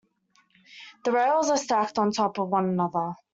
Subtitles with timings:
[1.05, 3.13] The rails are stacked on top of one another.